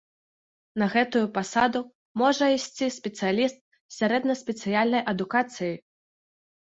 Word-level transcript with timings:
На 0.81 0.85
гэтую 0.93 1.21
пасаду 1.35 1.81
можа 2.21 2.45
ісці 2.55 2.87
спецыяліст 2.97 3.57
з 3.77 3.97
сярэднеспецыяльнай 3.99 5.01
адукацыяй. 5.13 5.77